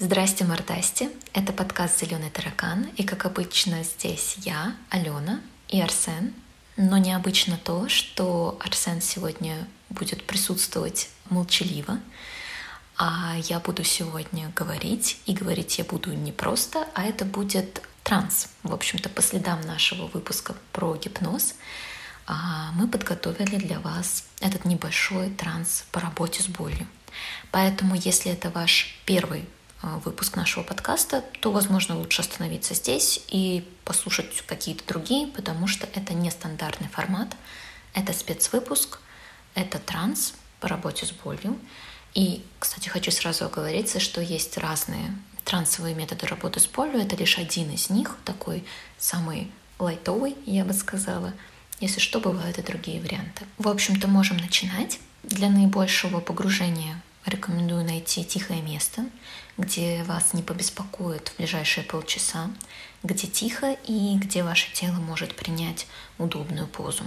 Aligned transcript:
Здрасте, 0.00 0.44
мордасти! 0.44 1.10
Это 1.32 1.52
подкаст 1.52 1.98
«Зеленый 1.98 2.30
таракан», 2.30 2.84
и, 2.96 3.02
как 3.02 3.26
обычно, 3.26 3.82
здесь 3.82 4.36
я, 4.36 4.76
Алена 4.90 5.40
и 5.66 5.80
Арсен. 5.80 6.34
Но 6.76 6.98
необычно 6.98 7.58
то, 7.58 7.88
что 7.88 8.56
Арсен 8.60 9.00
сегодня 9.00 9.66
будет 9.90 10.24
присутствовать 10.24 11.10
молчаливо, 11.30 11.98
а 12.96 13.34
я 13.48 13.58
буду 13.58 13.82
сегодня 13.82 14.52
говорить, 14.54 15.18
и 15.26 15.34
говорить 15.34 15.78
я 15.78 15.84
буду 15.84 16.12
не 16.12 16.30
просто, 16.30 16.86
а 16.94 17.02
это 17.02 17.24
будет 17.24 17.82
транс. 18.04 18.50
В 18.62 18.72
общем-то, 18.72 19.08
по 19.08 19.20
следам 19.20 19.60
нашего 19.62 20.06
выпуска 20.06 20.54
про 20.70 20.94
гипноз 20.94 21.56
а, 22.24 22.70
мы 22.74 22.86
подготовили 22.86 23.56
для 23.56 23.80
вас 23.80 24.26
этот 24.38 24.64
небольшой 24.64 25.30
транс 25.30 25.86
по 25.90 25.98
работе 25.98 26.40
с 26.40 26.46
болью. 26.46 26.86
Поэтому, 27.50 27.96
если 27.96 28.30
это 28.30 28.50
ваш 28.50 28.96
первый 29.04 29.44
выпуск 29.82 30.36
нашего 30.36 30.64
подкаста, 30.64 31.24
то, 31.40 31.52
возможно, 31.52 31.96
лучше 31.96 32.22
остановиться 32.22 32.74
здесь 32.74 33.22
и 33.28 33.68
послушать 33.84 34.42
какие-то 34.46 34.86
другие, 34.86 35.28
потому 35.28 35.66
что 35.66 35.86
это 35.94 36.14
не 36.14 36.30
стандартный 36.30 36.88
формат, 36.88 37.36
это 37.94 38.12
спецвыпуск, 38.12 38.98
это 39.54 39.78
транс 39.78 40.34
по 40.60 40.68
работе 40.68 41.06
с 41.06 41.12
болью. 41.12 41.58
И, 42.14 42.44
кстати, 42.58 42.88
хочу 42.88 43.10
сразу 43.10 43.44
оговориться, 43.44 44.00
что 44.00 44.20
есть 44.20 44.58
разные 44.58 45.14
трансовые 45.44 45.94
методы 45.94 46.26
работы 46.26 46.60
с 46.60 46.66
болью. 46.66 47.00
Это 47.00 47.16
лишь 47.16 47.38
один 47.38 47.70
из 47.70 47.90
них, 47.90 48.16
такой 48.24 48.64
самый 48.98 49.50
лайтовый, 49.78 50.36
я 50.44 50.64
бы 50.64 50.72
сказала. 50.72 51.32
Если 51.80 52.00
что, 52.00 52.20
бывают 52.20 52.58
и 52.58 52.62
другие 52.62 53.00
варианты. 53.00 53.46
В 53.56 53.68
общем-то, 53.68 54.08
можем 54.08 54.36
начинать. 54.38 54.98
Для 55.22 55.48
наибольшего 55.48 56.20
погружения 56.20 57.00
рекомендую 57.24 57.84
найти 57.84 58.24
тихое 58.24 58.62
место, 58.62 59.04
где 59.58 60.04
вас 60.04 60.32
не 60.32 60.42
побеспокоит 60.42 61.28
в 61.28 61.36
ближайшие 61.36 61.84
полчаса, 61.84 62.50
где 63.02 63.26
тихо 63.26 63.76
и 63.84 64.16
где 64.16 64.42
ваше 64.44 64.72
тело 64.72 64.94
может 64.94 65.34
принять 65.34 65.86
удобную 66.16 66.66
позу. 66.66 67.04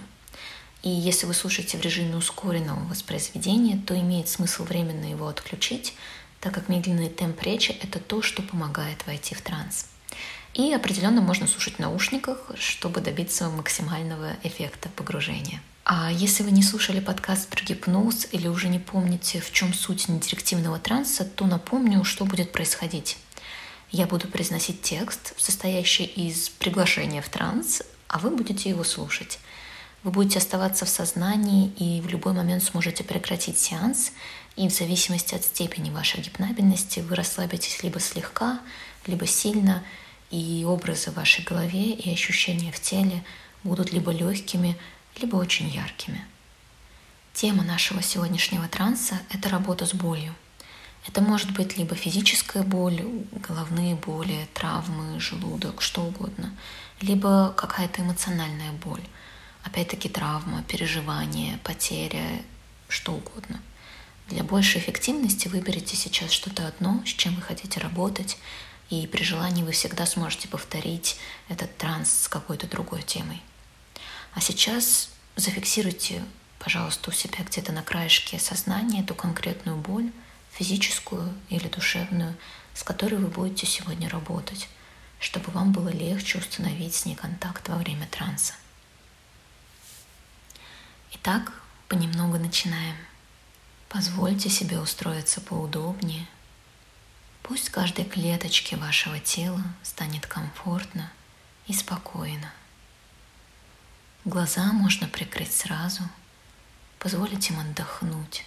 И 0.84 0.90
если 0.90 1.26
вы 1.26 1.34
слушаете 1.34 1.78
в 1.78 1.82
режиме 1.82 2.18
ускоренного 2.18 2.84
воспроизведения, 2.86 3.80
то 3.80 3.98
имеет 3.98 4.28
смысл 4.28 4.64
временно 4.64 5.06
его 5.06 5.28
отключить, 5.28 5.94
так 6.40 6.54
как 6.54 6.70
медленный 6.70 7.10
темп 7.10 7.42
речи— 7.44 7.72
это 7.82 8.00
то, 8.00 8.22
что 8.22 8.42
помогает 8.42 9.06
войти 9.06 9.34
в 9.36 9.42
транс. 9.42 9.88
И 10.54 10.74
определенно 10.74 11.22
можно 11.22 11.48
слушать 11.48 11.76
в 11.76 11.80
наушниках, 11.80 12.52
чтобы 12.56 13.00
добиться 13.00 13.48
максимального 13.50 14.34
эффекта 14.44 14.90
погружения. 14.90 15.62
А 15.84 16.12
если 16.12 16.44
вы 16.44 16.52
не 16.52 16.62
слушали 16.62 17.00
подкаст 17.00 17.50
про 17.50 17.64
гипноз 17.64 18.28
или 18.32 18.48
уже 18.48 18.68
не 18.68 18.78
помните, 18.78 19.42
в 19.42 19.52
чем 19.52 19.74
суть 19.74 20.08
недирективного 20.10 20.78
транса, 20.78 21.26
то 21.26 21.46
напомню, 21.48 22.04
что 22.04 22.26
будет 22.26 22.52
происходить. 22.52 23.18
Я 23.90 24.06
буду 24.06 24.28
произносить 24.28 24.84
текст, 24.84 25.34
состоящий 25.38 26.06
из 26.06 26.50
приглашения 26.50 27.22
в 27.22 27.30
транс, 27.30 27.82
а 28.08 28.20
вы 28.20 28.30
будете 28.30 28.70
его 28.70 28.84
слушать. 28.84 29.40
Вы 30.04 30.12
будете 30.12 30.38
оставаться 30.38 30.86
в 30.86 30.90
сознании 30.90 31.70
и 31.78 32.00
в 32.02 32.08
любой 32.08 32.34
момент 32.34 32.64
сможете 32.64 33.04
прекратить 33.04 33.58
сеанс, 33.58 34.12
и 34.56 34.68
в 34.68 34.72
зависимости 34.72 35.34
от 35.34 35.44
степени 35.44 35.90
вашей 35.90 36.22
гипнабельности 36.22 37.00
вы 37.00 37.16
расслабитесь 37.16 37.82
либо 37.84 38.00
слегка, 38.00 38.59
либо 39.08 39.26
сильно, 39.26 39.84
и 40.30 40.64
образы 40.66 41.12
в 41.12 41.16
вашей 41.16 41.44
голове 41.44 41.92
и 41.92 42.14
ощущения 42.14 42.72
в 42.72 42.80
теле 42.80 43.24
будут 43.64 43.92
либо 43.92 44.12
легкими, 44.12 44.78
либо 45.20 45.36
очень 45.36 45.67
яркими. 45.70 46.26
Тема 47.34 47.64
нашего 47.64 48.02
сегодняшнего 48.02 48.67
транса– 48.67 49.20
это 49.31 49.50
работа 49.50 49.86
с 49.86 49.94
болью. 49.94 50.36
Это 51.08 51.22
может 51.22 51.52
быть 51.52 51.78
либо 51.78 51.95
физическая 51.95 52.62
боль, 52.62 53.02
головные 53.31 53.95
боли, 53.95 54.48
травмы, 54.53 55.20
желудок, 55.20 55.81
что 55.81 56.02
угодно, 56.02 56.56
либо 57.00 57.53
какая-то 57.58 58.02
эмоциональная 58.02 58.72
боль. 58.73 59.03
Опять-таки 59.64 60.09
травма, 60.09 60.64
переживание, 60.64 61.57
потеря, 61.63 62.41
что 62.88 63.13
угодно. 63.13 63.59
Для 64.28 64.44
большей 64.44 64.80
эффективности 64.80 65.47
выберите 65.47 65.96
сейчас 65.96 66.31
что-то 66.31 66.68
одно, 66.68 67.02
с 67.06 67.09
чем 67.09 67.36
вы 67.36 67.41
хотите 67.41 67.80
работать, 67.80 68.38
и 68.90 69.07
при 69.07 69.24
желании 69.24 69.63
вы 69.63 69.72
всегда 69.72 70.06
сможете 70.06 70.47
повторить 70.47 71.18
этот 71.47 71.75
транс 71.78 72.24
с 72.24 72.28
какой-то 72.28 72.68
другой 72.68 73.02
темой. 73.02 73.41
А 74.34 74.42
сейчас 74.42 75.09
зафиксируйте, 75.36 76.24
пожалуйста, 76.59 77.09
у 77.09 77.14
себя 77.14 77.44
где-то 77.44 77.72
на 77.72 77.84
краешке 77.84 78.40
сознания 78.40 79.02
эту 79.02 79.16
конкретную 79.16 79.78
боль, 79.78 80.12
физическую 80.52 81.34
или 81.50 81.68
душевную, 81.68 82.36
с 82.74 82.84
которой 82.84 83.16
вы 83.16 83.28
будете 83.28 83.66
сегодня 83.66 84.09
работать, 84.09 84.69
чтобы 85.19 85.52
вам 85.52 85.72
было 85.72 85.90
легче 85.90 86.40
установить 86.40 86.96
с 86.96 87.06
ней 87.06 87.16
контакт 87.16 87.68
во 87.69 87.75
время 87.75 88.08
транса. 88.08 88.53
Итак, 91.13 91.53
понемногу 91.88 92.38
начинаем. 92.38 92.96
Позвольте 93.90 94.50
себе 94.50 94.80
устроиться 94.80 95.42
поудобнее. 95.42 96.25
Пусть 97.44 97.69
каждой 97.69 98.06
клеточке 98.06 98.78
вашего 98.78 99.19
тела 99.19 99.62
станет 99.84 100.25
комфортно 100.25 101.12
и 101.68 101.74
спокойно. 101.74 102.52
Глаза 104.24 104.72
можно 104.72 105.08
прикрыть 105.08 105.52
сразу, 105.52 106.04
позволить 107.00 107.50
им 107.50 107.59
отдохнуть, 107.59 108.46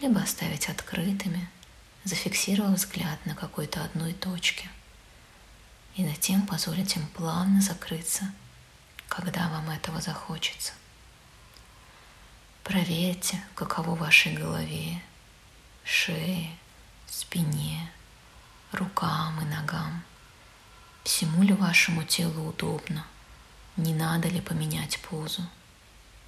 либо 0.00 0.20
оставить 0.20 0.68
открытыми, 0.68 1.48
зафиксировав 2.02 2.74
взгляд 2.74 3.24
на 3.24 3.36
какой-то 3.36 3.84
одной 3.84 4.12
точке. 4.12 4.68
И 5.94 6.04
затем 6.04 6.44
позволить 6.48 6.96
им 6.96 7.06
плавно 7.14 7.60
закрыться, 7.60 8.34
когда 9.06 9.48
вам 9.50 9.70
этого 9.70 10.00
захочется. 10.00 10.72
Проверьте, 12.64 13.40
каково 13.54 13.94
в 13.94 14.00
вашей 14.00 14.34
голове, 14.36 15.00
шее, 15.84 16.50
спине, 17.06 17.88
рукам 18.72 19.40
и 19.42 19.44
ногам. 19.44 20.02
Всему 21.04 21.44
ли 21.44 21.52
вашему 21.52 22.02
телу 22.02 22.48
удобно– 22.48 23.06
не 23.78 23.94
надо 23.94 24.28
ли 24.28 24.40
поменять 24.40 24.98
позу? 25.00 25.42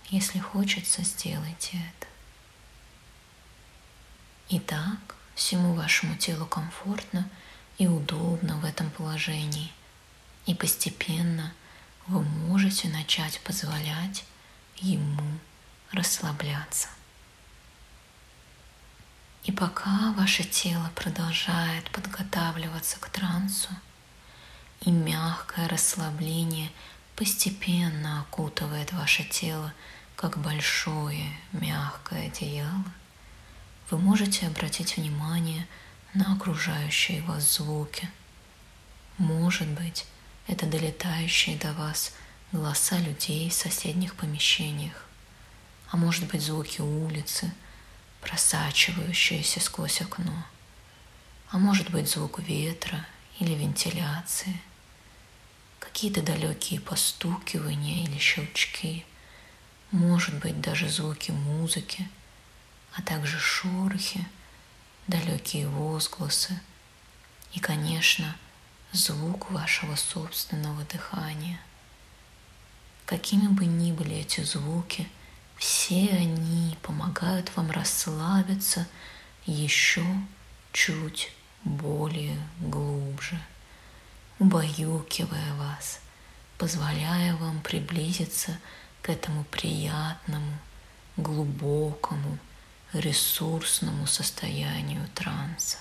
Если 0.08 0.38
хочется, 0.38 1.02
сделайте 1.02 1.78
это. 1.78 2.06
Итак, 4.50 5.16
всему 5.34 5.74
вашему 5.74 6.16
телу 6.16 6.46
комфортно 6.46 7.28
и 7.78 7.86
удобно 7.88 8.56
в 8.58 8.64
этом 8.64 8.90
положении. 8.90 9.72
И 10.46 10.54
постепенно 10.54 11.52
вы 12.06 12.22
можете 12.22 12.88
начать 12.88 13.40
позволять 13.40 14.24
ему 14.76 15.38
расслабляться. 15.90 16.88
И 19.42 19.52
пока 19.52 20.12
ваше 20.12 20.44
тело 20.44 20.90
продолжает 20.94 21.90
подготавливаться 21.90 23.00
к 23.00 23.08
трансу, 23.08 23.70
и 24.82 24.90
мягкое 24.90 25.66
расслабление– 25.68 26.70
постепенно 27.20 28.22
окутывает 28.22 28.94
ваше 28.94 29.24
тело, 29.24 29.74
как 30.16 30.38
большое 30.38 31.36
мягкое 31.52 32.28
одеяло, 32.28 32.82
вы 33.90 33.98
можете 33.98 34.46
обратить 34.46 34.96
внимание 34.96 35.68
на 36.14 36.32
окружающие 36.32 37.20
вас 37.20 37.56
звуки. 37.56 38.08
Может 39.18 39.68
быть, 39.68 40.06
это 40.46 40.64
долетающие 40.64 41.58
до 41.58 41.74
вас 41.74 42.14
голоса 42.52 42.96
людей 42.96 43.50
в 43.50 43.52
соседних 43.52 44.14
помещениях, 44.14 45.04
а 45.90 45.98
может 45.98 46.26
быть 46.26 46.40
звуки 46.40 46.80
улицы, 46.80 47.52
просачивающиеся 48.22 49.60
сквозь 49.60 50.00
окно, 50.00 50.46
а 51.50 51.58
может 51.58 51.90
быть 51.90 52.08
звук 52.08 52.38
ветра 52.38 53.04
или 53.38 53.52
вентиляции– 53.52 54.58
какие-то 55.92 56.22
далекие 56.22 56.80
постукивания 56.80 58.04
или 58.04 58.16
щелчки, 58.16 59.04
может 59.90 60.38
быть 60.38 60.60
даже 60.60 60.88
звуки 60.88 61.32
музыки, 61.32 62.08
а 62.94 63.02
также 63.02 63.38
шорохи, 63.38 64.24
далекие 65.08 65.66
возгласы 65.66 66.60
и, 67.54 67.58
конечно, 67.58 68.36
звук 68.92 69.50
вашего 69.50 69.96
собственного 69.96 70.84
дыхания. 70.84 71.60
Какими 73.04 73.48
бы 73.48 73.66
ни 73.66 73.90
были 73.90 74.16
эти 74.16 74.42
звуки, 74.42 75.08
все 75.56 76.08
они 76.10 76.78
помогают 76.82 77.54
вам 77.56 77.72
расслабиться 77.72 78.86
еще 79.44 80.04
чуть 80.72 81.32
более 81.64 82.38
глубже 82.60 83.40
убаюкивая 84.40 85.54
вас, 85.54 86.00
позволяя 86.58 87.36
вам 87.36 87.60
приблизиться 87.60 88.58
к 89.02 89.10
этому 89.10 89.44
приятному, 89.44 90.58
глубокому, 91.16 92.38
ресурсному 92.94 94.06
состоянию 94.06 95.06
транса. 95.14 95.76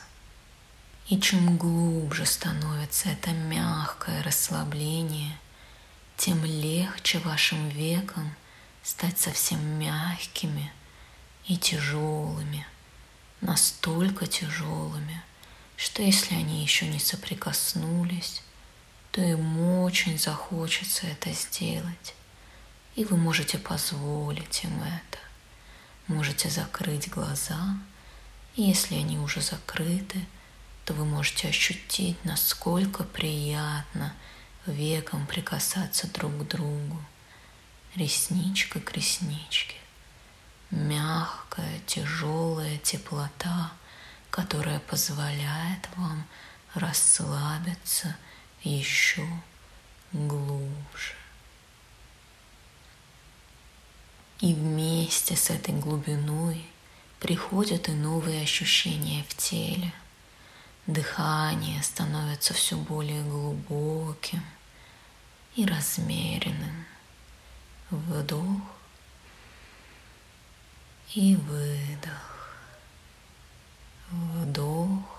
И 1.08 1.20
чем 1.20 1.58
глубже 1.58 2.26
становится 2.26 3.10
это 3.10 3.32
мягкое 3.32 4.22
расслабление, 4.22 5.36
тем 6.18 6.44
легче 6.44 7.20
вашим 7.20 7.70
векам 7.70 8.36
стать 8.84 9.18
совсем 9.18 9.60
мягкими 9.80 10.72
и 11.48 11.56
тяжелыми, 11.56 12.68
настолько 13.40 14.28
тяжелыми, 14.28 15.24
что 15.78 16.04
если 16.04 16.36
они 16.36 16.62
еще 16.62 16.88
не 16.88 17.00
соприкоснулись, 17.00 18.44
то 19.12 19.22
им 19.22 19.82
очень 19.82 20.20
захочется 20.20 21.08
это 21.08 21.32
сделать. 21.32 22.16
И 22.96 23.06
вы 23.06 23.18
можете 23.18 23.58
позволить 23.58 24.64
им 24.64 24.82
это. 24.82 25.20
Можете 26.08 26.50
закрыть 26.50 27.10
глаза, 27.10 27.78
и 28.56 28.64
если 28.64 28.96
они 28.96 29.18
уже 29.20 29.42
закрыты– 29.42 30.26
то 30.90 30.96
вы 30.96 31.06
можете 31.06 31.50
ощутить, 31.50 32.18
насколько 32.26 33.04
приятно 33.04 34.12
веком 34.66 35.28
прикасаться 35.28 36.12
друг 36.12 36.36
к 36.36 36.48
другу, 36.48 37.00
ресничка 37.94 38.80
к 38.80 38.92
ресничке. 38.94 39.76
Мягкая, 40.72 41.80
тяжелая 41.86 42.80
теплота, 42.80 43.72
которая 44.32 44.80
позволяет 44.80 45.88
вам 45.96 46.26
расслабиться 46.74 48.18
еще 48.64 49.28
глубже. 50.14 51.14
И 54.42 54.54
вместе 54.54 55.36
с 55.36 55.50
этой 55.50 55.74
глубиной 55.74 56.66
приходят 57.20 57.90
и 57.90 57.92
новые 57.92 58.44
ощущения 58.44 59.26
в 59.28 59.36
теле– 59.36 59.94
Дыхание 60.90 61.84
становится 61.84 62.56
все 62.56 62.76
более 62.76 63.22
глубоким 63.22 64.44
и 65.56 65.64
размеренным. 65.64 66.84
Вдох 67.92 68.64
и 71.14 71.36
выдох. 71.36 72.56
Вдох 74.10 75.19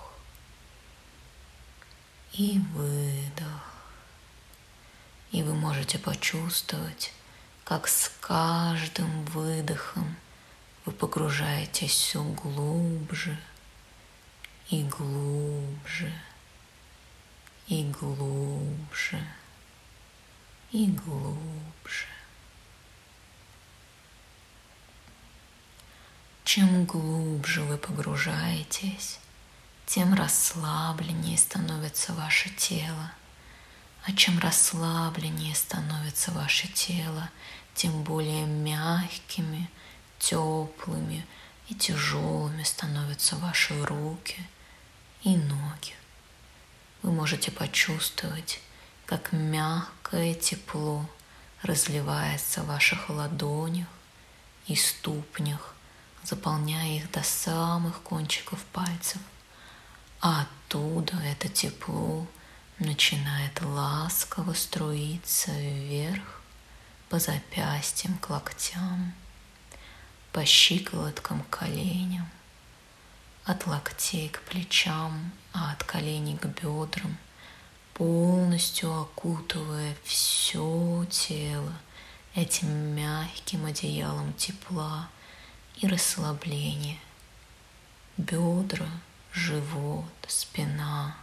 и 2.33 2.59
выдох. 2.73 3.73
И 5.31 5.43
вы 5.43 5.53
можете 5.53 5.97
почувствовать, 5.97 7.13
как 7.63 7.87
с 7.87 8.11
каждым 8.19 9.25
выдохом 9.25 10.15
вы 10.85 10.91
погружаетесь 10.91 11.91
все 11.91 12.23
глубже– 12.23 13.39
и 14.71 14.83
глубже, 14.83 16.13
и 17.67 17.83
глубже, 17.91 19.21
и 20.71 20.87
глубже. 20.87 22.05
Чем 26.45 26.85
глубже 26.85 27.63
вы 27.63 27.77
погружаетесь, 27.77 29.19
тем 29.93 30.13
расслабленнее 30.13 31.37
становится 31.37 32.13
ваше 32.13 32.49
тело. 32.49 33.11
А 34.05 34.13
чем 34.13 34.39
расслабленнее 34.39 35.53
становится 35.53 36.31
ваше 36.31 36.67
тело, 36.67 37.29
тем 37.75 38.03
более 38.03 38.45
мягкими, 38.45 39.69
теплыми 40.17 41.25
и 41.67 41.75
тяжелыми 41.75 42.63
становятся 42.63 43.35
ваши 43.35 43.85
руки– 43.85 44.37
и 45.23 45.35
ноги. 45.35 45.93
Вы 47.03 47.11
можете 47.11 47.51
почувствовать, 47.51 48.59
как 49.05 49.31
мягкое 49.31 50.33
тепло 50.33 51.07
разливается 51.61 52.63
в 52.63 52.67
ваших 52.67 53.09
ладонях 53.09 53.87
и 54.65 54.75
ступнях, 54.75 55.75
заполняя 56.23 56.97
их 56.97 57.11
до 57.11 57.21
самых 57.23 58.01
кончиков 58.01 58.63
пальцев. 58.73 59.21
А 60.23 60.43
оттуда 60.43 61.15
это 61.23 61.49
тепло 61.49 62.27
начинает 62.77 63.59
ласково 63.63 64.53
струиться 64.53 65.51
вверх 65.51 66.43
по 67.09 67.17
запястьям 67.17 68.19
к 68.19 68.29
локтям, 68.29 69.13
по 70.31 70.45
щиколоткам 70.45 71.41
к 71.41 71.57
коленям, 71.57 72.29
от 73.45 73.65
локтей 73.65 74.29
к 74.29 74.41
плечам, 74.43 75.31
а 75.53 75.71
от 75.71 75.83
коленей 75.83 76.37
к 76.37 76.45
бедрам, 76.45 77.17
полностью 77.95 78.95
окутывая 79.01 79.95
все 80.03 81.03
тело 81.09 81.73
этим 82.35 82.69
мягким 82.95 83.65
одеялом 83.65 84.33
тепла 84.33 85.09
и 85.77 85.87
расслабления. 85.87 86.99
Бедра, 88.17 88.87
живот, 89.33 90.05
спина, 90.27 91.15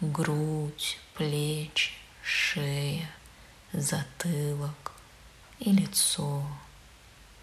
грудь, 0.00 0.98
плечи, 1.14 1.92
шея, 2.22 3.10
затылок 3.72 4.92
и 5.58 5.72
лицо. 5.72 6.44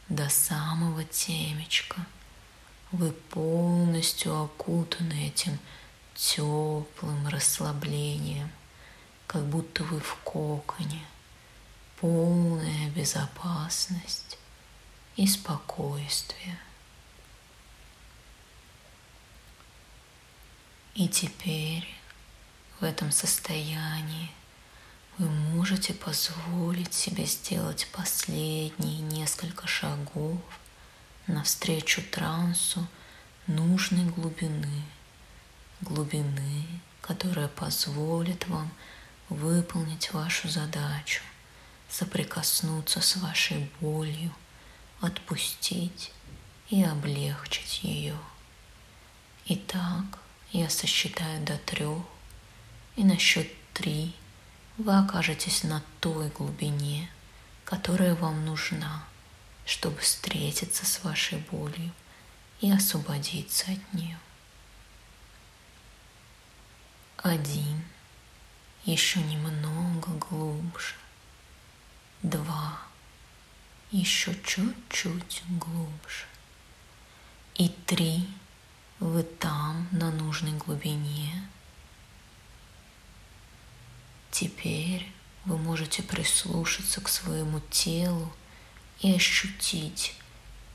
До 0.07 0.30
самого 0.30 1.04
темечка– 1.04 2.06
вы 2.96 3.12
полностью 3.12 4.44
окутаны 4.44 5.28
этим 5.28 5.60
теплым 6.13 7.28
расслаблением, 7.28 8.50
как 9.28 9.44
будто 9.44 9.84
вы 9.84 10.00
в 10.00 10.16
коконе, 10.24 11.04
полная 12.00 12.90
безопасность 12.92 14.38
и 15.18 15.28
спокойствие. 15.28 16.57
И 20.95 21.07
теперь 21.07 21.88
в 22.80 22.83
этом 22.83 23.12
состоянии 23.12 24.31
вы 25.18 25.30
можете 25.30 25.94
позволить 25.94 26.94
себе 26.94 27.25
сделать 27.25 27.88
последние 27.94 29.00
несколько 29.01 29.68
шагов– 29.68 30.42
навстречу 31.27 32.01
трансу 32.12 32.88
нужной 33.47 34.06
глубины, 34.06 34.83
глубины, 35.81 36.65
которая 37.01 37.47
позволит 37.47 38.47
вам 38.47 38.71
выполнить 39.30 40.14
вашу 40.14 40.47
задачу, 40.49 41.21
соприкоснуться 41.90 43.02
с 43.02 43.16
вашей 43.18 43.71
болью, 43.80 44.31
отпустить 45.02 46.11
и 46.69 46.83
облегчить 46.83 47.83
ее. 47.83 48.18
Итак, 49.47 50.19
я 50.59 50.69
сосчитаю 50.69 51.44
до 51.44 51.57
трех, 51.57 52.04
и 52.95 53.04
на 53.04 53.18
счет 53.18 53.47
три 53.74 54.16
вы 54.78 54.97
окажетесь 54.97 55.64
на 55.64 55.83
той 56.00 56.30
глубине, 56.30 57.09
которая 57.66 58.16
вам 58.16 58.45
нужна– 58.45 59.06
чтобы 59.66 59.97
встретиться 59.97 60.85
с 60.85 61.04
вашей 61.04 61.40
болью 61.40 61.92
и 62.62 62.71
освободиться 62.71 63.71
от 63.71 63.94
нее. 63.94 64.18
Один. 67.18 67.83
Еще 68.85 69.19
немного 69.21 70.09
глубже. 70.30 70.94
Два. 72.21 72.80
Еще 73.92 74.35
чуть-чуть 74.44 75.42
глубже. 75.50 76.26
И 77.56 77.69
три. 77.69 78.28
Вы 78.99 79.23
там, 79.23 79.87
на 79.92 80.09
нужной 80.09 80.54
глубине. 80.54 81.49
Теперь 84.31 85.11
вы 85.44 85.57
можете 85.57 86.02
прислушаться 86.02 87.02
к 87.02 87.09
своему 87.09 87.59
телу 87.69 88.31
и 89.02 89.14
ощутить, 89.14 90.16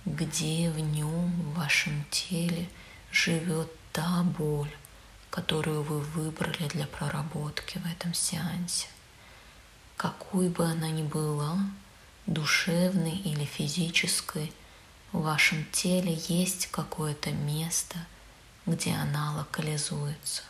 где 0.05 0.71
в 0.71 0.79
нем, 0.79 1.31
в 1.31 1.55
вашем 1.55 2.05
теле 2.11 2.69
живет 3.11 3.71
та 3.93 4.23
боль, 4.23 4.71
которую 5.31 5.83
вы 5.83 6.01
выбрали 6.01 6.69
для 6.69 6.87
проработки 6.87 7.79
в 7.79 7.87
этом 7.87 8.13
сеансе. 8.13 8.89
Какой 9.97 10.49
бы 10.51 10.65
она 10.67 10.91
ни 10.91 11.03
была, 11.03 11.59
душевной 12.27 13.17
или 13.17 13.45
физической, 13.45 14.53
в 15.13 15.23
вашем 15.23 15.65
теле 15.73 16.15
есть 16.29 16.69
какое-то 16.69 17.31
место, 17.33 17.99
где 18.67 18.93
она 18.93 19.35
локализуется. 19.37 20.43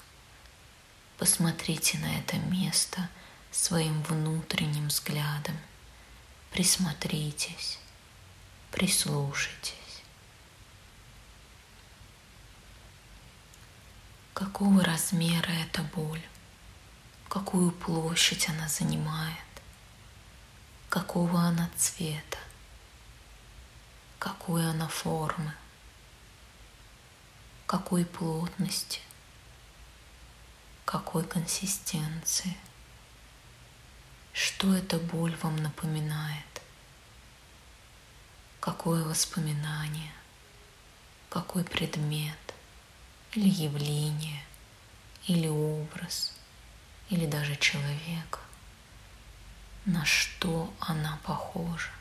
Посмотрите 1.19 1.99
на 1.99 2.19
это 2.19 2.37
место 2.39 3.09
своим 3.51 4.03
внутренним 4.03 4.89
взглядом 4.89 5.57
Присмотритесь, 6.51 7.79
прислушайтесь. 8.73 9.75
какого 14.41 14.83
размера 14.83 15.51
эта 15.51 15.83
боль, 15.83 16.23
какую 17.29 17.73
площадь 17.73 18.49
она 18.49 18.69
занимает, 18.69 19.37
какого 20.89 21.41
она 21.43 21.69
цвета, 21.77 22.39
какой 24.21 24.69
она 24.69 24.87
формы, 24.87 25.55
какой 27.67 28.05
плотности, 28.05 29.01
какой 30.85 31.25
консистенции, 31.25 32.55
что 34.35 34.75
эта 34.75 34.99
боль 34.99 35.35
вам 35.37 35.57
напоминает, 35.57 36.63
какое 38.61 39.03
воспоминание, 39.05 40.13
какой 41.31 41.65
предмет? 41.65 42.37
Или 43.33 43.49
явление, 43.49 44.45
или 45.29 45.47
образ, 45.47 46.35
или 47.09 47.25
даже 47.27 47.57
человек, 47.57 48.41
на 49.87 50.05
что 50.05 50.75
она 50.81 51.19
похожа. 51.23 52.00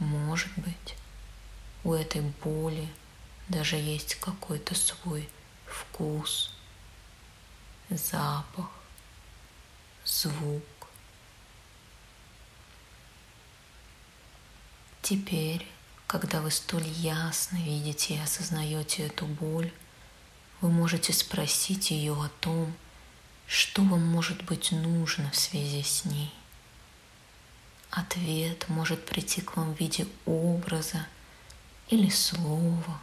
Может 0.00 0.50
быть, 0.56 0.96
у 1.84 1.92
этой 1.92 2.22
боли 2.22 2.88
даже 3.48 3.76
есть 3.76 4.14
какой-то 4.14 4.74
свой 4.74 5.28
вкус, 5.66 6.52
запах, 7.90 8.70
звук. 10.06 10.64
Теперь, 15.02 15.66
когда 16.06 16.40
вы 16.40 16.50
столь 16.50 16.86
ясно 16.86 17.56
видите 17.58 18.14
и 18.14 18.20
осознаете 18.20 19.06
эту 19.06 19.26
боль, 19.26 19.70
вы 20.62 20.70
можете 20.70 21.12
спросить 21.12 21.90
ее 21.90 22.14
о 22.14 22.30
том, 22.40 22.74
что 23.46 23.82
вам 23.82 24.06
может 24.06 24.44
быть 24.44 24.72
нужно 24.72 25.30
в 25.30 25.36
связи 25.36 25.82
с 25.82 26.06
ней. 26.06 26.32
Ответ 27.90 28.68
может 28.68 29.04
прийти 29.04 29.40
к 29.40 29.56
вам 29.56 29.74
в 29.74 29.80
виде 29.80 30.06
образа 30.24 31.06
или 31.88 32.08
слова, 32.08 33.00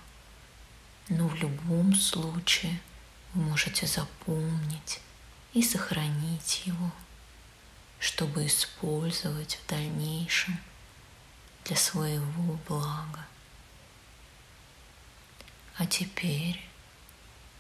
но 1.09 1.27
в 1.27 1.35
любом 1.35 1.93
случае 1.93 2.79
вы 3.33 3.41
можете 3.41 3.85
запомнить 3.85 5.01
и 5.53 5.61
сохранить 5.61 6.63
его, 6.65 6.91
чтобы 7.99 8.45
использовать 8.45 9.55
в 9.55 9.69
дальнейшем 9.69 10.57
для 11.65 11.75
своего 11.75 12.57
блага. 12.67 13.25
А 15.77 15.85
теперь 15.85 16.65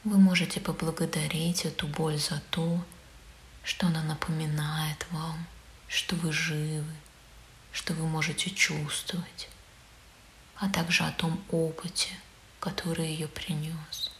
вы 0.05 0.17
можете 0.17 0.61
поблагодарить 0.61 1.65
эту 1.65 1.87
боль 1.87 2.17
за 2.17 2.41
то, 2.51 2.83
что 3.63 3.87
она 3.87 4.01
напоминает 4.03 5.05
вам, 5.11 5.45
что 5.89 6.15
вы 6.15 6.31
живы, 6.31 6.95
что 7.77 7.93
вы 7.93 8.07
можете 8.07 8.49
чувствовать, 8.49 9.49
а 10.55 10.67
также 10.67 11.03
о 11.03 11.11
том 11.11 11.39
опыте, 11.51 12.09
который 12.59 13.07
ее 13.07 13.27
принес. 13.27 14.11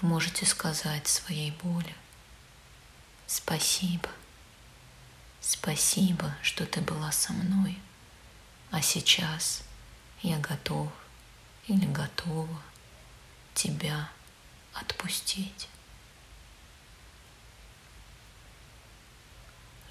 Вы 0.00 0.08
можете 0.08 0.46
сказать 0.46 1.06
своей 1.06 1.52
боли 1.52 1.94
«Спасибо, 3.28 4.08
спасибо, 5.40 6.34
что 6.42 6.66
ты 6.66 6.80
была 6.80 7.12
со 7.12 7.32
мной, 7.32 7.78
а 8.72 8.82
сейчас 8.82 9.62
я 10.22 10.38
готов 10.38 10.90
или 11.68 11.86
готова 11.86 12.60
тебя 13.54 14.10
отпустить». 14.74 15.68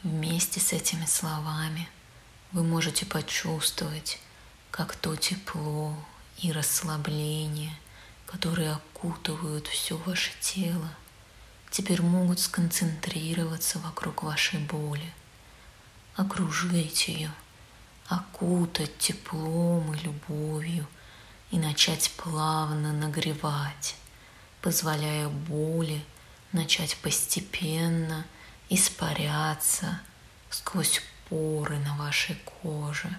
Вместе 0.01 0.62
с 0.62 0.72
этими 0.72 1.03
словами. 1.03 1.89
Вы 2.53 2.63
можете 2.63 3.06
почувствовать, 3.06 4.22
как 4.72 4.96
то 4.96 5.18
тепло 5.18 5.94
и 6.38 6.53
расслабление, 6.53 7.77
которые 8.25 8.72
окутывают 8.72 9.68
все 9.68 9.98
ваше 9.98 10.32
тело, 10.39 10.89
теперь 11.70 12.01
могут 12.01 12.39
сконцентрироваться 12.39 13.79
вокруг 13.79 14.24
вашей 14.24 14.60
боли, 14.60 15.13
окружить 16.15 17.10
ее, 17.10 17.34
окутать 18.08 18.98
теплом 19.00 19.94
и 19.94 20.00
любовью 20.00 20.88
и 21.51 21.60
начать 21.60 22.10
плавно 22.15 22.94
нагревать, 22.94 23.98
позволяя 24.62 25.27
боли 25.27 26.01
начать 26.53 26.96
постепенно– 27.01 28.25
испаряться 28.70 30.00
сквозь 30.50 31.02
поры 31.28 31.78
на 31.80 31.96
вашей 31.96 32.36
коже, 32.36 33.10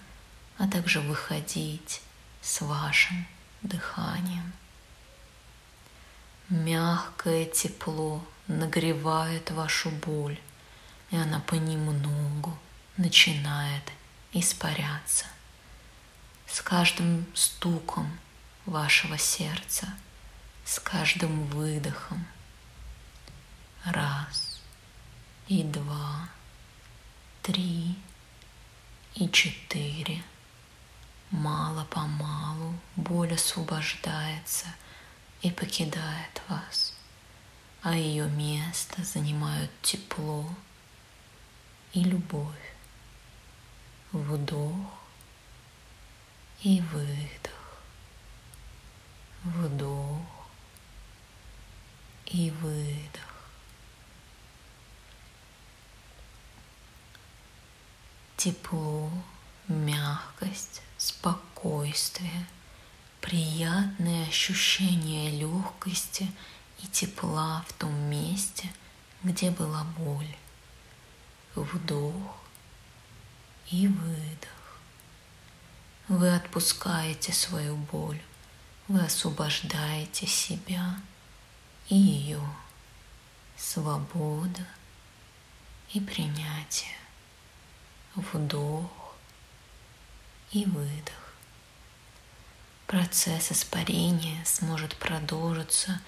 а 0.59 0.69
также 0.69 1.01
выходить 1.01 2.03
с 2.41 2.61
вашим 2.61 3.27
дыханием. 3.63 4.53
Мягкое 6.49 7.47
тепло 7.47 8.25
нагревает 8.49 9.51
вашу 9.51 9.91
боль, 9.91 10.39
и 11.11 11.17
она 11.17 11.41
понемногу 11.41 12.59
начинает 12.97 13.85
испаряться. 14.33 15.27
С 16.47 16.61
каждым 16.61 17.27
стуком 17.35 18.19
вашего 18.67 19.17
сердца, 19.17 19.95
с 20.65 20.81
каждым 20.81 21.45
выдохом. 21.47 22.27
Раз, 23.85 24.50
и 25.51 25.65
два, 25.65 26.29
три 27.43 27.97
и 29.17 29.29
четыре. 29.31 30.23
Мало-помалу 31.33 32.79
боль 32.95 33.35
освобождается 33.35 34.67
и 35.43 35.51
покидает 35.51 36.41
вас, 36.49 36.95
а 37.83 37.97
ее 37.97 38.29
место 38.29 39.03
занимают 39.03 39.73
тепло 39.83 40.49
и 41.95 42.05
любовь. 42.05 42.75
Вдох 44.13 45.01
и 46.63 46.81
выдох. 46.81 47.81
Вдох 49.43 50.47
и 52.27 52.53
выдох. 52.53 53.30
Тепло, 58.41 59.11
мягкость, 59.69 60.81
спокойствие, 60.97 62.47
приятное 63.21 64.27
ощущение 64.27 65.31
легкости 65.31 66.27
и 66.83 66.87
тепла 66.87 67.63
в 67.69 67.75
том 67.75 67.95
месте, 68.09 68.73
где 69.23 69.51
была 69.51 69.85
боль. 69.99 70.37
Вдох 71.55 72.41
и 73.71 73.87
выдох. 73.89 74.79
Вы 76.09 76.35
отпускаете 76.35 77.35
свою 77.35 77.77
боль, 77.77 78.23
вы 78.89 79.03
освобождаете 79.03 80.27
себя 80.27 80.99
и 81.91 81.95
ее. 81.95 82.41
Свобода 83.59 84.67
и 85.93 86.01
принятие 86.01 87.00
вдох 88.15 89.15
и 90.53 90.65
выдох. 90.65 91.35
Процесс 92.87 93.53
испарения 93.53 94.45
сможет 94.45 94.97
продолжиться 94.97 96.01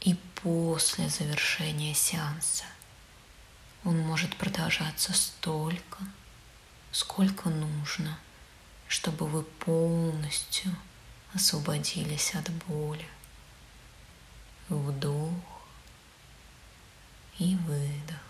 и 0.00 0.14
после 0.42 1.08
завершения 1.08 1.94
сеанса. 1.94 2.64
Он 3.84 3.98
может 3.98 4.36
продолжаться 4.36 5.12
столько, 5.12 5.98
сколько 6.92 7.48
нужно, 7.48 8.18
чтобы 8.86 9.26
вы 9.26 9.42
полностью 9.42 10.74
освободились 11.34 12.34
от 12.34 12.48
боли. 12.66 13.06
Вдох 14.68 15.32
и 17.38 17.56
выдох. 17.56 18.29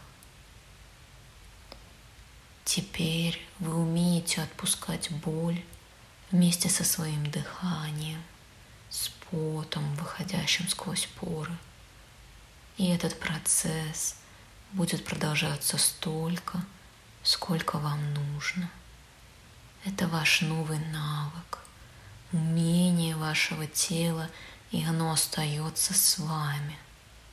Теперь 2.73 3.45
вы 3.59 3.75
умеете 3.75 4.43
отпускать 4.43 5.11
боль 5.11 5.61
вместе 6.31 6.69
со 6.69 6.85
своим 6.85 7.29
дыханием, 7.29 8.23
с 8.91 9.09
потом, 9.29 9.93
выходящим 9.97 10.69
сквозь 10.69 11.07
поры. 11.07 11.53
И 12.77 12.87
этот 12.87 13.19
процесс 13.19 14.15
будет 14.71 15.05
продолжаться 15.05 15.79
столько, 15.79 16.65
сколько 17.25 17.77
вам 17.81 18.15
нужно. 18.15 18.71
Это 19.85 20.07
ваш 20.07 20.43
новый 20.43 20.79
навык, 20.79 21.59
умение 22.31 23.17
вашего 23.17 23.67
тела 23.67 24.31
и 24.71 24.85
оно 24.85 25.11
остается 25.11 25.93
с 25.93 26.21
вами. 26.21 26.79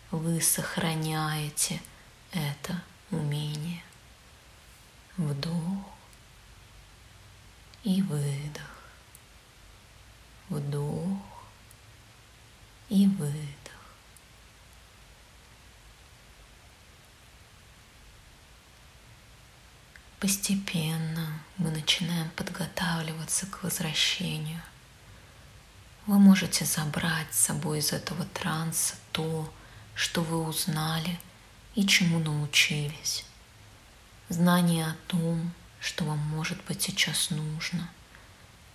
Вы 0.09 0.41
сохраняете 0.41 1.79
это 2.31 2.81
умение. 3.11 3.83
Вдох 5.17 5.97
и 7.83 8.03
выдох. 8.03 8.61
Вдох 10.49 11.17
и 12.89 13.07
выдох. 13.07 13.57
Постепенно 20.19 21.39
мы 21.57 21.71
начинаем 21.71 22.29
подготавливаться 22.31 23.47
к 23.47 23.63
возвращению. 23.63 24.61
Вы 26.05 26.19
можете 26.19 26.65
забрать 26.65 27.33
с 27.33 27.39
собой 27.39 27.79
из 27.79 27.91
этого 27.91 28.25
транса 28.25 28.95
то, 29.11 29.51
что 29.95 30.21
вы 30.21 30.43
узнали 30.47 31.19
и 31.75 31.87
чему 31.87 32.19
научились. 32.19 33.26
Знание 34.29 34.87
о 34.87 34.95
том, 35.07 35.53
что 35.79 36.03
вам 36.03 36.17
может 36.17 36.61
быть 36.65 36.81
сейчас 36.81 37.29
нужно. 37.29 37.89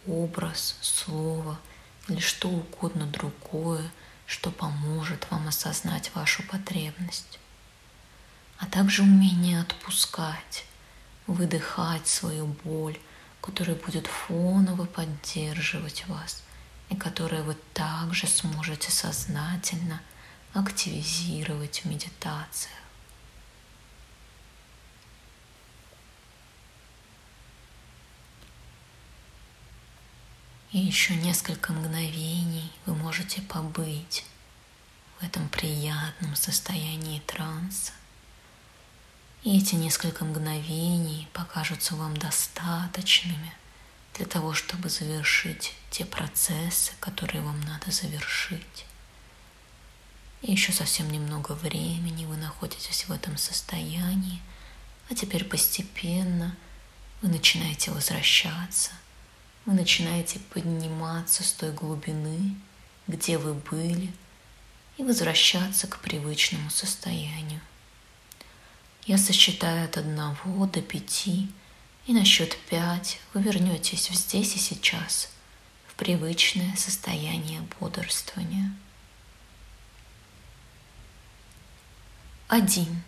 Образ, 0.07 0.77
слово 0.81 1.59
или 2.09 2.21
что 2.21 2.49
угодно 2.49 3.07
другое, 3.07 3.91
что 4.27 4.51
поможет 4.51 5.31
вам 5.31 5.47
осознать 5.49 6.11
вашу 6.15 6.43
потребность. 6.45 7.39
А 8.59 8.67
также 8.67 9.03
умение 9.03 9.61
отпускать, 9.61 10.65
выдыхать 11.27 12.07
свою 12.07 12.47
боль, 12.65 12.99
которая 13.43 13.77
будет 13.77 14.07
фоново 14.07 14.87
поддерживать 14.87 16.07
вас 16.09 16.43
и 16.89 16.97
которую 16.97 17.45
вы 17.45 17.57
также 17.75 18.27
сможете 18.27 18.91
сознательно 18.91 20.01
активизировать 20.55 21.81
в 21.81 21.85
медитациях. 21.85 22.82
И 30.73 30.79
еще 30.79 31.15
несколько 31.15 31.75
мгновений 31.75 32.73
вы 32.87 32.95
можете 32.95 33.43
побыть 33.43 34.25
в 35.19 35.23
этом 35.23 35.51
приятном 35.51 36.35
состоянии 36.35 37.21
транса. 37.21 37.93
И 39.43 39.59
эти 39.59 39.75
несколько 39.75 40.25
мгновений 40.25 41.29
покажутся 41.35 41.95
вам 41.95 42.17
достаточными 42.17 43.53
для 44.15 44.25
того, 44.25 44.55
чтобы 44.55 44.89
завершить 44.89 45.75
те 45.91 46.07
процессы, 46.07 46.93
которые 47.01 47.43
вам 47.43 47.61
надо 47.61 47.91
завершить. 47.91 48.87
И 50.41 50.53
еще 50.53 50.73
совсем 50.73 51.11
немного 51.11 51.53
времени 51.53 52.25
вы 52.25 52.39
находитесь 52.39 53.05
в 53.09 53.13
этом 53.13 53.37
состоянии, 53.37 54.41
а 55.11 55.15
теперь 55.15 55.45
постепенно 55.45 56.57
вы 57.21 57.29
начинаете 57.29 57.91
возвращаться, 57.91 58.93
вы 59.65 59.75
начинаете 59.75 60.39
подниматься 60.39 61.45
с 61.45 61.53
той 61.53 61.73
глубины, 61.73 62.57
где 63.07 63.39
вы 63.39 63.55
были, 63.55 64.13
и 64.99 65.03
возвращаться 65.03 65.87
к 65.87 65.99
привычному 66.01 66.71
состоянию. 66.71 67.61
Я 69.05 69.19
сосчитаю 69.19 69.85
от 69.85 69.97
одного 69.97 70.67
до 70.67 70.81
пяти, 70.83 71.51
и 72.07 72.13
на 72.13 72.25
счет 72.25 72.57
пять 72.69 73.21
вы 73.35 73.43
вернетесь 73.43 74.11
в 74.11 74.15
здесь 74.15 74.55
и 74.57 74.59
сейчас, 74.59 75.31
в 75.87 75.95
привычное 75.95 76.75
состояние 76.77 77.63
бодрствования. 77.81 78.73
Один. 82.49 83.03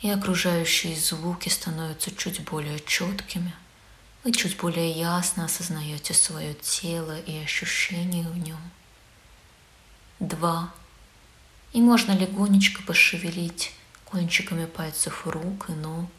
И 0.00 0.10
окружающие 0.10 0.94
звуки 0.94 1.48
становятся 1.48 2.14
чуть 2.14 2.40
более 2.44 2.78
четкими. 2.80 3.52
Вы 4.24 4.32
чуть 4.32 4.56
более 4.56 4.90
ясно 4.90 5.44
осознаете 5.44 6.12
свое 6.12 6.54
тело 6.54 7.18
и 7.20 7.38
ощущения 7.38 8.28
в 8.28 8.36
нем. 8.36 8.60
Два. 10.18 10.74
И 11.72 11.80
можно 11.80 12.12
легонечко 12.12 12.82
пошевелить 12.82 13.72
кончиками 14.04 14.66
пальцев 14.66 15.24
рук 15.24 15.68
и 15.68 15.72
ног. 15.72 16.10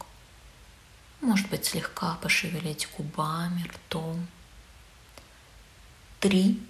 Может 1.19 1.49
быть, 1.49 1.65
слегка 1.65 2.15
пошевелить 2.15 2.87
губами, 2.97 3.63
ртом. 3.63 4.27
Три. 6.21 6.61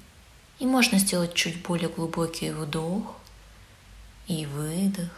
И 0.57 0.65
можно 0.65 0.97
сделать 0.97 1.35
чуть 1.35 1.61
более 1.61 1.89
глубокий 1.89 2.49
вдох 2.49 3.15
и 4.27 4.47
выдох. 4.47 5.11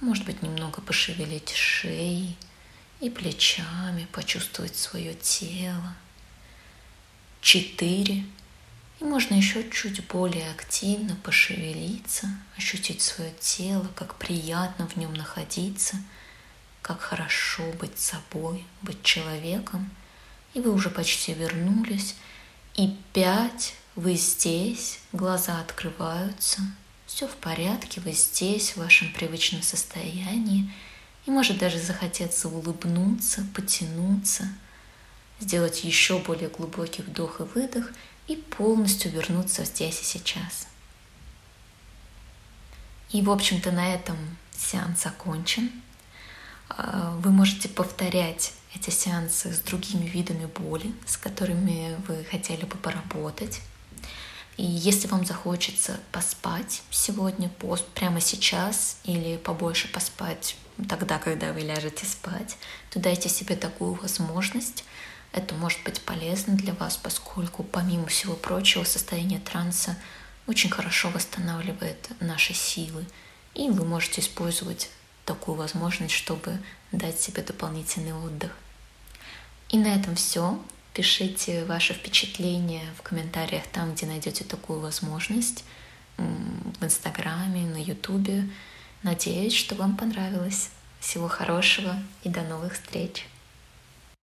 Может 0.00 0.24
быть, 0.24 0.40
немного 0.42 0.80
пошевелить 0.80 1.50
шеей 1.50 2.36
и 3.00 3.10
плечами, 3.10 4.06
почувствовать 4.12 4.76
свое 4.76 5.14
тело. 5.14 5.94
Четыре. 7.40 8.24
И 9.00 9.04
можно 9.04 9.34
еще 9.34 9.68
чуть 9.70 10.04
более 10.08 10.50
активно 10.50 11.14
пошевелиться, 11.16 12.28
ощутить 12.56 13.00
свое 13.00 13.32
тело, 13.38 13.88
как 13.94 14.16
приятно 14.16 14.88
в 14.88 14.96
нем 14.96 15.14
находиться, 15.14 15.96
как 16.82 17.00
хорошо 17.00 17.62
быть 17.80 17.98
собой, 17.98 18.66
быть 18.82 19.02
человеком. 19.04 19.90
И 20.54 20.60
вы 20.60 20.72
уже 20.72 20.90
почти 20.90 21.32
вернулись. 21.32 22.16
И 22.74 22.96
пять, 23.12 23.74
вы 23.94 24.14
здесь, 24.14 24.98
глаза 25.12 25.60
открываются, 25.60 26.62
все 27.06 27.28
в 27.28 27.36
порядке, 27.36 28.00
вы 28.00 28.12
здесь, 28.12 28.72
в 28.72 28.78
вашем 28.78 29.12
привычном 29.12 29.62
состоянии. 29.62 30.72
И 31.28 31.30
может 31.30 31.58
даже 31.58 31.78
захотеться 31.78 32.48
улыбнуться, 32.48 33.46
потянуться, 33.54 34.48
сделать 35.38 35.84
еще 35.84 36.18
более 36.18 36.48
глубокий 36.48 37.02
вдох 37.02 37.40
и 37.40 37.44
выдох– 37.44 37.92
и 38.28 38.36
полностью 38.36 39.10
вернуться 39.10 39.64
здесь 39.64 40.00
и 40.00 40.04
сейчас. 40.04 40.68
И, 43.10 43.22
в 43.22 43.30
общем-то, 43.30 43.72
на 43.72 43.94
этом 43.94 44.16
сеанс 44.56 45.06
окончен. 45.06 45.72
А, 46.68 47.16
вы 47.22 47.30
можете 47.30 47.70
повторять 47.70 48.52
эти 48.74 48.90
сеансы 48.90 49.52
с 49.52 49.60
другими 49.60 50.06
видами 50.06 50.44
боли, 50.44 50.92
с 51.06 51.16
которыми 51.16 51.96
вы 52.06 52.22
хотели 52.24 52.66
бы 52.66 52.76
поработать. 52.76 53.62
И 54.58 54.64
если 54.64 55.08
вам 55.08 55.24
захочется 55.24 55.98
поспать 56.12 56.82
сегодня, 56.90 57.50
прямо 57.94 58.20
сейчас, 58.20 58.98
или 59.04 59.38
побольше 59.38 59.88
поспать 59.88 60.56
тогда, 60.88 61.18
когда 61.18 61.52
вы 61.52 61.60
ляжете 61.60 62.06
спать, 62.06 62.56
то 62.90 63.00
дайте 63.00 63.28
себе 63.28 63.56
такую 63.56 63.94
возможность 63.94 64.84
это 65.32 65.54
может 65.54 65.82
быть 65.84 66.00
полезно 66.00 66.54
для 66.54 66.74
вас, 66.74 66.96
поскольку 66.96 67.62
помимо 67.62 68.06
всего 68.06 68.34
прочего 68.34 68.84
состояние 68.84 69.40
транса 69.40 69.96
очень 70.46 70.70
хорошо 70.70 71.10
восстанавливает 71.10 72.08
наши 72.20 72.54
силы. 72.54 73.04
И 73.54 73.68
вы 73.68 73.84
можете 73.84 74.20
использовать 74.20 74.90
такую 75.26 75.56
возможность, 75.56 76.14
чтобы 76.14 76.58
дать 76.92 77.20
себе 77.20 77.42
дополнительный 77.42 78.14
отдых. 78.14 78.52
И 79.68 79.78
на 79.78 79.94
этом 79.94 80.16
все. 80.16 80.58
Пишите 80.94 81.64
ваши 81.66 81.92
впечатления 81.92 82.82
в 82.98 83.02
комментариях 83.02 83.64
там, 83.70 83.94
где 83.94 84.06
найдете 84.06 84.42
такую 84.42 84.80
возможность, 84.80 85.64
в 86.16 86.84
Инстаграме, 86.84 87.66
на 87.66 87.80
Ютубе. 87.80 88.48
Надеюсь, 89.02 89.54
что 89.54 89.74
вам 89.74 89.96
понравилось. 89.96 90.70
Всего 91.00 91.28
хорошего 91.28 91.94
и 92.24 92.28
до 92.28 92.42
новых 92.42 92.74
встреч! 92.74 93.24